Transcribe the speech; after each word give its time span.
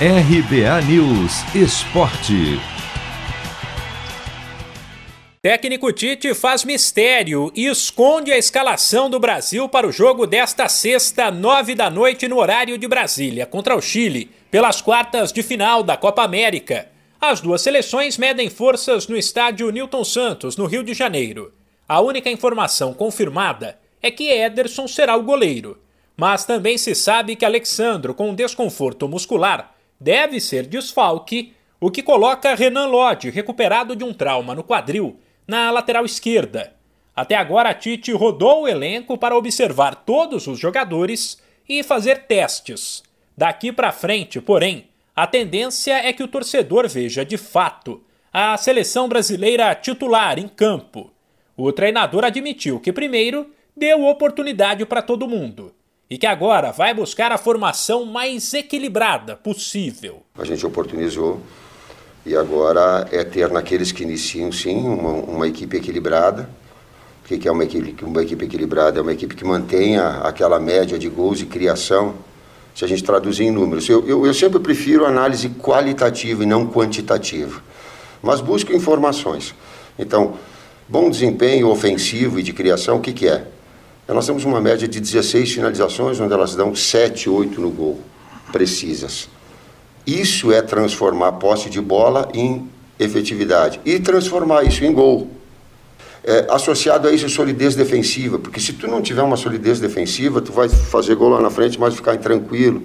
RBA 0.00 0.82
News 0.88 1.54
Esporte. 1.54 2.58
Técnico 5.40 5.92
Tite 5.92 6.34
faz 6.34 6.64
mistério 6.64 7.52
e 7.54 7.66
esconde 7.66 8.32
a 8.32 8.36
escalação 8.36 9.08
do 9.08 9.20
Brasil 9.20 9.68
para 9.68 9.86
o 9.86 9.92
jogo 9.92 10.26
desta 10.26 10.68
sexta, 10.68 11.30
nove 11.30 11.76
da 11.76 11.88
noite, 11.88 12.26
no 12.26 12.38
horário 12.38 12.76
de 12.76 12.88
Brasília, 12.88 13.46
contra 13.46 13.76
o 13.76 13.80
Chile, 13.80 14.32
pelas 14.50 14.80
quartas 14.82 15.32
de 15.32 15.44
final 15.44 15.80
da 15.84 15.96
Copa 15.96 16.24
América. 16.24 16.88
As 17.20 17.40
duas 17.40 17.62
seleções 17.62 18.18
medem 18.18 18.50
forças 18.50 19.06
no 19.06 19.16
estádio 19.16 19.70
Newton 19.70 20.02
Santos, 20.02 20.56
no 20.56 20.66
Rio 20.66 20.82
de 20.82 20.92
Janeiro. 20.92 21.54
A 21.88 22.00
única 22.00 22.28
informação 22.28 22.92
confirmada 22.92 23.78
é 24.02 24.10
que 24.10 24.28
Ederson 24.28 24.88
será 24.88 25.16
o 25.16 25.22
goleiro. 25.22 25.78
Mas 26.16 26.44
também 26.44 26.78
se 26.78 26.96
sabe 26.96 27.36
que 27.36 27.44
Alexandro, 27.44 28.12
com 28.12 28.34
desconforto 28.34 29.08
muscular, 29.08 29.73
deve 30.04 30.38
ser 30.38 30.66
desfalque, 30.66 31.54
o 31.80 31.90
que 31.90 32.02
coloca 32.02 32.54
Renan 32.54 32.86
Lodge, 32.86 33.30
recuperado 33.30 33.96
de 33.96 34.04
um 34.04 34.12
trauma 34.12 34.54
no 34.54 34.62
quadril, 34.62 35.18
na 35.48 35.70
lateral 35.70 36.04
esquerda. 36.04 36.74
Até 37.16 37.34
agora, 37.34 37.72
Tite 37.72 38.12
rodou 38.12 38.62
o 38.62 38.68
elenco 38.68 39.16
para 39.16 39.36
observar 39.36 39.94
todos 39.94 40.46
os 40.46 40.58
jogadores 40.58 41.40
e 41.66 41.82
fazer 41.82 42.26
testes. 42.26 43.02
Daqui 43.34 43.72
para 43.72 43.92
frente, 43.92 44.42
porém, 44.42 44.88
a 45.16 45.26
tendência 45.26 45.94
é 45.94 46.12
que 46.12 46.22
o 46.22 46.28
torcedor 46.28 46.86
veja 46.86 47.24
de 47.24 47.38
fato 47.38 48.04
a 48.30 48.56
seleção 48.58 49.08
brasileira 49.08 49.74
titular 49.74 50.38
em 50.38 50.48
campo. 50.48 51.10
O 51.56 51.72
treinador 51.72 52.24
admitiu 52.24 52.78
que 52.78 52.92
primeiro 52.92 53.50
deu 53.74 54.04
oportunidade 54.04 54.84
para 54.84 55.00
todo 55.00 55.28
mundo 55.28 55.72
e 56.08 56.18
que 56.18 56.26
agora 56.26 56.70
vai 56.70 56.92
buscar 56.92 57.32
a 57.32 57.38
formação 57.38 58.04
mais 58.04 58.52
equilibrada 58.52 59.36
possível. 59.36 60.22
A 60.38 60.44
gente 60.44 60.64
oportunizou 60.66 61.40
e 62.26 62.36
agora 62.36 63.06
é 63.10 63.24
ter 63.24 63.50
naqueles 63.50 63.92
que 63.92 64.02
iniciam, 64.02 64.50
sim, 64.50 64.86
uma, 64.86 65.10
uma 65.10 65.48
equipe 65.48 65.76
equilibrada. 65.76 66.48
O 67.22 67.26
que 67.26 67.48
é 67.48 67.50
uma 67.50 67.64
equipe, 67.64 68.04
uma 68.04 68.22
equipe 68.22 68.44
equilibrada? 68.44 68.98
É 68.98 69.02
uma 69.02 69.12
equipe 69.12 69.34
que 69.34 69.44
mantenha 69.44 70.20
aquela 70.22 70.60
média 70.60 70.98
de 70.98 71.08
gols 71.08 71.40
e 71.40 71.46
criação, 71.46 72.14
se 72.74 72.84
a 72.84 72.88
gente 72.88 73.02
traduzir 73.02 73.44
em 73.44 73.50
números. 73.50 73.88
Eu, 73.88 74.06
eu, 74.06 74.26
eu 74.26 74.34
sempre 74.34 74.58
prefiro 74.58 75.06
análise 75.06 75.48
qualitativa 75.48 76.42
e 76.42 76.46
não 76.46 76.66
quantitativa, 76.66 77.62
mas 78.22 78.42
busco 78.42 78.72
informações. 78.72 79.54
Então, 79.98 80.34
bom 80.86 81.08
desempenho 81.08 81.68
ofensivo 81.68 82.38
e 82.38 82.42
de 82.42 82.52
criação, 82.52 82.98
o 82.98 83.00
que, 83.00 83.12
que 83.12 83.26
é? 83.26 83.46
Nós 84.06 84.26
temos 84.26 84.44
uma 84.44 84.60
média 84.60 84.86
de 84.86 85.00
16 85.00 85.54
finalizações, 85.54 86.20
onde 86.20 86.32
elas 86.32 86.54
dão 86.54 86.74
7, 86.74 87.30
8 87.30 87.58
no 87.60 87.70
gol, 87.70 88.00
precisas. 88.52 89.28
Isso 90.06 90.52
é 90.52 90.60
transformar 90.60 91.32
posse 91.32 91.70
de 91.70 91.80
bola 91.80 92.28
em 92.34 92.68
efetividade 92.98 93.80
e 93.84 93.98
transformar 93.98 94.62
isso 94.64 94.84
em 94.84 94.92
gol. 94.92 95.30
É, 96.22 96.46
associado 96.50 97.08
a 97.08 97.12
isso, 97.12 97.28
solidez 97.28 97.74
defensiva, 97.74 98.38
porque 98.38 98.60
se 98.60 98.74
tu 98.74 98.86
não 98.86 99.02
tiver 99.02 99.22
uma 99.22 99.36
solidez 99.36 99.80
defensiva, 99.80 100.40
tu 100.40 100.52
vai 100.52 100.68
fazer 100.68 101.14
gol 101.14 101.30
lá 101.30 101.40
na 101.40 101.50
frente, 101.50 101.80
mas 101.80 101.94
ficar 101.94 102.14
intranquilo. 102.14 102.82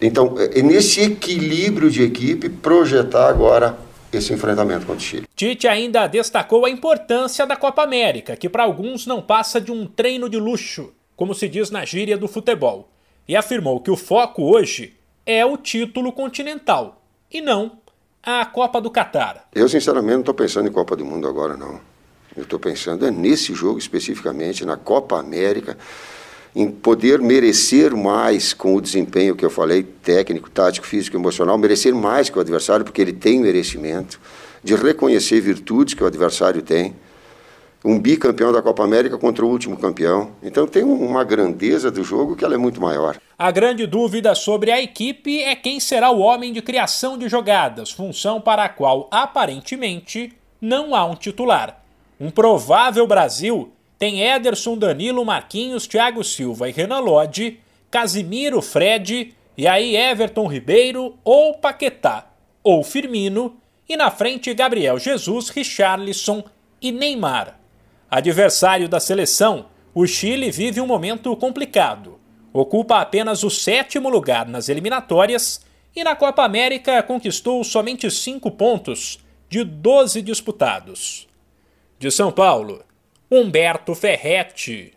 Então, 0.00 0.34
é, 0.38 0.60
é 0.60 0.62
nesse 0.62 1.00
equilíbrio 1.00 1.90
de 1.90 2.02
equipe, 2.02 2.48
projetar 2.48 3.28
agora 3.28 3.78
esse 4.16 4.32
enfrentamento 4.32 4.86
contra 4.86 5.00
o 5.00 5.00
Chile. 5.00 5.28
Tite 5.34 5.66
ainda 5.66 6.06
destacou 6.06 6.64
a 6.64 6.70
importância 6.70 7.46
da 7.46 7.56
Copa 7.56 7.82
América, 7.82 8.36
que 8.36 8.48
para 8.48 8.64
alguns 8.64 9.06
não 9.06 9.20
passa 9.22 9.60
de 9.60 9.72
um 9.72 9.86
treino 9.86 10.28
de 10.28 10.36
luxo, 10.36 10.92
como 11.16 11.34
se 11.34 11.48
diz 11.48 11.70
na 11.70 11.84
gíria 11.84 12.16
do 12.16 12.28
futebol, 12.28 12.88
e 13.26 13.36
afirmou 13.36 13.80
que 13.80 13.90
o 13.90 13.96
foco 13.96 14.42
hoje 14.42 14.94
é 15.26 15.44
o 15.44 15.56
título 15.56 16.12
continental 16.12 17.02
e 17.30 17.40
não 17.40 17.78
a 18.22 18.44
Copa 18.46 18.80
do 18.80 18.90
Catar. 18.90 19.48
Eu, 19.54 19.68
sinceramente, 19.68 20.14
não 20.14 20.20
estou 20.20 20.34
pensando 20.34 20.68
em 20.68 20.72
Copa 20.72 20.96
do 20.96 21.04
Mundo 21.04 21.28
agora, 21.28 21.56
não. 21.56 21.80
Eu 22.36 22.42
estou 22.42 22.58
pensando 22.58 23.06
é 23.06 23.10
nesse 23.10 23.54
jogo 23.54 23.78
especificamente, 23.78 24.64
na 24.64 24.76
Copa 24.76 25.18
América 25.18 25.76
em 26.54 26.70
poder 26.70 27.20
merecer 27.20 27.96
mais 27.96 28.52
com 28.52 28.76
o 28.76 28.80
desempenho 28.80 29.34
que 29.34 29.44
eu 29.44 29.50
falei, 29.50 29.82
técnico, 29.82 30.48
tático, 30.48 30.86
físico, 30.86 31.16
emocional, 31.16 31.58
merecer 31.58 31.94
mais 31.94 32.30
que 32.30 32.38
o 32.38 32.40
adversário, 32.40 32.84
porque 32.84 33.02
ele 33.02 33.12
tem 33.12 33.40
merecimento, 33.40 34.20
de 34.62 34.74
reconhecer 34.76 35.40
virtudes 35.40 35.94
que 35.94 36.04
o 36.04 36.06
adversário 36.06 36.62
tem. 36.62 36.94
Um 37.84 37.98
bicampeão 37.98 38.50
da 38.50 38.62
Copa 38.62 38.82
América 38.82 39.18
contra 39.18 39.44
o 39.44 39.48
último 39.48 39.76
campeão. 39.76 40.30
Então 40.42 40.66
tem 40.66 40.82
uma 40.82 41.22
grandeza 41.22 41.90
do 41.90 42.02
jogo 42.02 42.34
que 42.34 42.42
ela 42.42 42.54
é 42.54 42.56
muito 42.56 42.80
maior. 42.80 43.18
A 43.38 43.50
grande 43.50 43.86
dúvida 43.86 44.34
sobre 44.34 44.70
a 44.70 44.80
equipe 44.80 45.42
é 45.42 45.54
quem 45.54 45.78
será 45.78 46.10
o 46.10 46.20
homem 46.20 46.50
de 46.50 46.62
criação 46.62 47.18
de 47.18 47.28
jogadas, 47.28 47.90
função 47.90 48.40
para 48.40 48.64
a 48.64 48.68
qual 48.70 49.06
aparentemente 49.10 50.32
não 50.62 50.94
há 50.94 51.04
um 51.04 51.14
titular. 51.14 51.84
Um 52.18 52.30
provável 52.30 53.06
Brasil 53.06 53.73
tem 53.98 54.22
Ederson, 54.22 54.76
Danilo, 54.76 55.24
Marquinhos, 55.24 55.86
Thiago 55.86 56.22
Silva 56.24 56.68
e 56.68 56.72
Renan 56.72 57.00
Lodge, 57.00 57.60
Casimiro, 57.90 58.60
Fred, 58.60 59.34
e 59.56 59.66
aí 59.68 59.96
Everton 59.96 60.46
Ribeiro 60.46 61.16
ou 61.24 61.54
Paquetá 61.54 62.26
ou 62.62 62.82
Firmino, 62.82 63.56
e 63.88 63.96
na 63.96 64.10
frente 64.10 64.52
Gabriel 64.54 64.98
Jesus, 64.98 65.50
Richarlison 65.50 66.42
e 66.80 66.90
Neymar. 66.90 67.58
Adversário 68.10 68.88
da 68.88 68.98
seleção, 68.98 69.66
o 69.94 70.06
Chile 70.06 70.50
vive 70.50 70.80
um 70.80 70.86
momento 70.86 71.36
complicado. 71.36 72.18
Ocupa 72.52 73.00
apenas 73.00 73.42
o 73.42 73.50
sétimo 73.50 74.08
lugar 74.08 74.46
nas 74.46 74.68
eliminatórias 74.68 75.64
e 75.94 76.02
na 76.02 76.16
Copa 76.16 76.44
América 76.44 77.02
conquistou 77.02 77.62
somente 77.62 78.10
cinco 78.10 78.50
pontos 78.50 79.18
de 79.48 79.62
12 79.62 80.22
disputados. 80.22 81.28
De 81.98 82.10
São 82.10 82.32
Paulo, 82.32 82.82
Humberto 83.34 83.94
Ferretti. 83.94 84.93